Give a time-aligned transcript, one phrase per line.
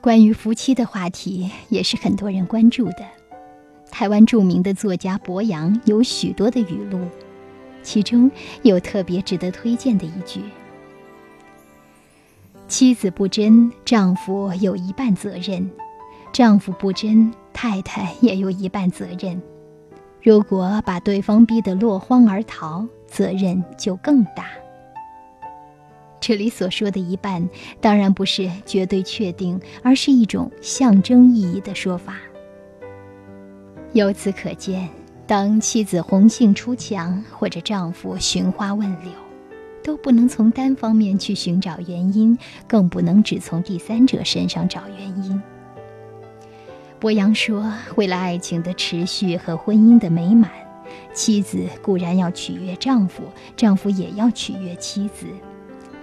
[0.00, 3.04] 关于夫妻的话题也是很多人关注的。
[3.90, 7.00] 台湾著名的作家博洋有许多的语录，
[7.82, 8.30] 其中
[8.62, 10.40] 有特别值得推荐的一句
[12.68, 15.68] ：“妻子不贞，丈夫有一半责任；
[16.32, 19.40] 丈夫不贞，太太也有一半责任。
[20.22, 24.46] 如果把对方逼得落荒而逃，责任就更大。”
[26.28, 27.48] 这里所说的一半，
[27.80, 32.16] 当然不是绝对确定，而是一种象征意义的说法。
[33.94, 34.86] 由此可见，
[35.26, 39.10] 当妻子红杏出墙，或者丈夫寻花问柳，
[39.82, 45.42] 都不能从单方面去寻找原因，更不能只从第三者身上找原因。
[47.00, 50.50] 博洋说：“为了爱情的持续和婚姻的美满，
[51.14, 53.22] 妻子固然要取悦丈夫，
[53.56, 55.24] 丈夫也要取悦妻子。”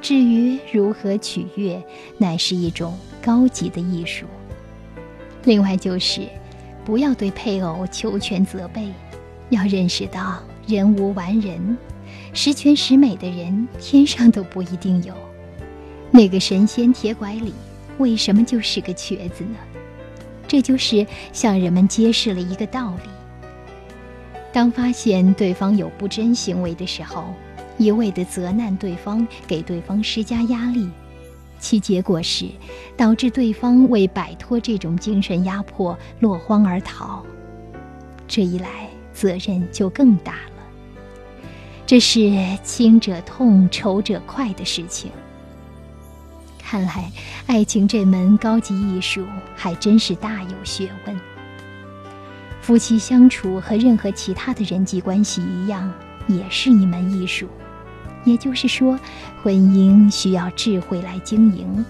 [0.05, 1.83] 至于如何取悦，
[2.19, 4.27] 乃是一种高级的艺术。
[5.45, 6.27] 另外就是，
[6.85, 8.93] 不要对配偶求全责备，
[9.49, 11.75] 要认识到人无完人，
[12.33, 15.11] 十全十美的人天上都不一定有。
[16.11, 17.51] 那个神仙铁拐李，
[17.97, 19.57] 为什么就是个瘸子呢？
[20.47, 21.03] 这就是
[21.33, 23.09] 向人们揭示了一个道理：
[24.53, 27.33] 当发现对方有不真行为的时候。
[27.77, 30.89] 一味的责难对方，给对方施加压力，
[31.59, 32.45] 其结果是
[32.95, 37.23] 导致对方为摆脱这种精神压迫落荒而逃。
[38.27, 40.63] 这一来，责任就更大了。
[41.85, 42.31] 这是
[42.63, 45.11] 亲者痛，仇者快的事情。
[46.57, 47.11] 看来，
[47.45, 49.23] 爱情这门高级艺术
[49.55, 51.15] 还真是大有学问。
[52.59, 55.93] 夫妻相处和任何其他的人际关系一样，
[56.27, 57.47] 也是一门艺术。
[58.25, 58.99] 也就是说，
[59.41, 61.85] 婚姻需要智慧来经营。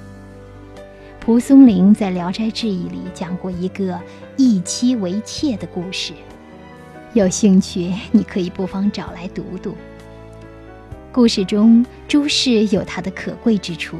[1.19, 4.00] 蒲松龄在《聊斋志异》里讲过一个
[4.38, 6.13] 一妻为妾的故事，
[7.13, 9.75] 有兴趣你可以不妨找来读读。
[11.12, 13.97] 故事中，朱氏有她的可贵之处，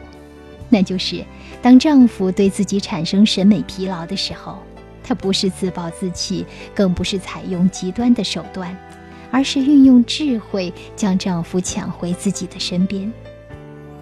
[0.69, 1.23] 那就是
[1.62, 4.59] 当丈夫对自己产生审美疲劳的时候，
[5.02, 8.78] 她不是自暴自弃，更不是采用极端的手段。
[9.35, 13.12] 而是运用智慧将丈夫抢回自己的身边。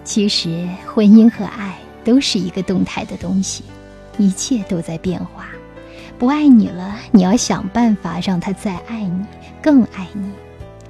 [0.04, 3.64] 其实，婚姻和爱都是一个动态的东西，
[4.16, 5.48] 一切都在变化。
[6.20, 9.24] 不爱你了，你要想办法让他再爱你，
[9.60, 10.30] 更爱你，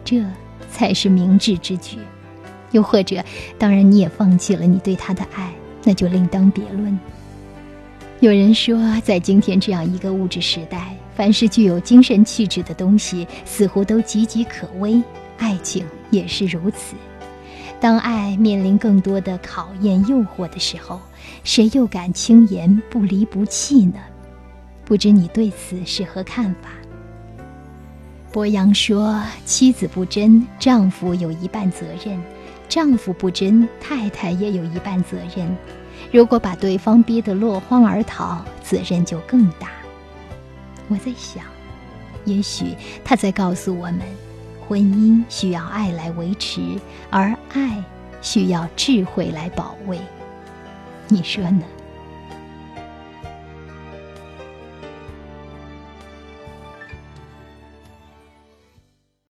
[0.05, 0.23] 这
[0.71, 1.97] 才是明智之举。
[2.73, 3.25] 又或者，
[3.59, 5.51] 当然你也放弃了你对他的爱，
[5.85, 7.01] 那就另当别论。
[8.21, 15.03] 有人说，在今天这样一个物质时代，凡是具有精神气质的东西，似乎都岌岌可危。
[15.39, 16.95] 爱情也是如此。
[17.81, 21.01] 当爱面临更多的考验、诱惑的时候，
[21.43, 24.01] 谁又敢轻言不离不弃呢？
[24.85, 26.71] 不知你对此是何看法？
[28.33, 32.19] 博洋说：“妻子不贞，丈夫有一半责任；
[32.69, 35.57] 丈夫不贞，太太也有一半责任。”
[36.11, 39.69] 如果把对方逼得落荒而逃，责任就更大。
[40.89, 41.45] 我在想，
[42.25, 42.75] 也许
[43.05, 44.01] 他在告诉我们，
[44.69, 46.61] 婚姻需要爱来维持，
[47.11, 47.83] 而爱
[48.21, 49.99] 需要智慧来保卫。
[51.09, 51.63] 你说呢？